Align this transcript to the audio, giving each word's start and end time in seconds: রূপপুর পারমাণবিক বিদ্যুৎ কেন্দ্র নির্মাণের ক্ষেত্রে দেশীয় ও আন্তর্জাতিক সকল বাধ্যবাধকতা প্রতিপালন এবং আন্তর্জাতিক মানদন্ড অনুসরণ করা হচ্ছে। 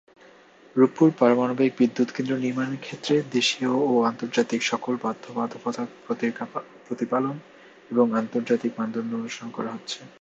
রূপপুর 0.75 1.09
পারমাণবিক 1.19 1.71
বিদ্যুৎ 1.77 2.09
কেন্দ্র 2.11 2.33
নির্মাণের 2.37 2.79
ক্ষেত্রে 2.79 3.15
দেশীয় 3.31 3.71
ও 3.85 3.93
আন্তর্জাতিক 4.03 4.61
সকল 4.63 4.93
বাধ্যবাধকতা 5.03 5.83
প্রতিপালন 6.85 7.35
এবং 7.91 8.05
আন্তর্জাতিক 8.13 8.71
মানদন্ড 8.79 9.11
অনুসরণ 9.15 9.49
করা 9.51 9.69
হচ্ছে। 9.75 9.99